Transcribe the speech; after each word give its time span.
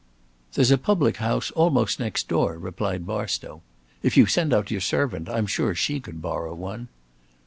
"There's 0.55 0.71
a 0.71 0.79
public 0.79 1.17
house 1.17 1.51
almost 1.51 1.99
next 1.99 2.27
door," 2.27 2.57
replied 2.57 3.05
Barstow. 3.05 3.61
"If 4.01 4.17
you 4.17 4.25
send 4.25 4.51
out 4.51 4.71
your 4.71 4.81
servant, 4.81 5.29
I 5.29 5.37
am 5.37 5.45
sure 5.45 5.75
she 5.75 5.99
could 5.99 6.23
borrow 6.23 6.55
one." 6.55 6.87